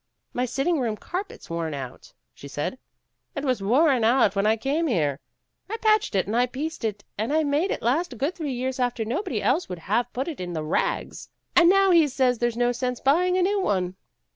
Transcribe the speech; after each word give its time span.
"My 0.33 0.45
sitting 0.45 0.79
room 0.79 0.97
carpet's 0.97 1.47
worn 1.47 1.75
out," 1.75 2.13
she 2.33 2.47
said. 2.47 2.79
"It 3.35 3.45
was 3.45 3.61
worn 3.61 4.03
out 4.03 4.35
when 4.35 4.47
I 4.47 4.57
came 4.57 4.87
here. 4.87 5.19
I 5.69 5.77
patched 5.77 6.15
it 6.15 6.25
and 6.25 6.35
I 6.35 6.47
pieced 6.47 6.83
it 6.83 7.03
and 7.19 7.31
I 7.31 7.43
made 7.43 7.69
it 7.69 7.83
last 7.83 8.13
a 8.13 8.15
good 8.15 8.33
three 8.33 8.53
years 8.53 8.79
after 8.79 9.03
anybody 9.03 9.43
else 9.43 9.69
would 9.69 9.77
have 9.85 10.11
put 10.11 10.27
it 10.27 10.39
in 10.39 10.53
the 10.53 10.63
rags, 10.63 11.29
and 11.55 11.69
now 11.69 11.91
he 11.91 12.07
says 12.07 12.39
there 12.39 12.49
's 12.49 12.57
no 12.57 12.71
sense 12.71 12.99
buying 12.99 13.37
a 13.37 13.43
new 13.43 13.61
one." 13.61 13.95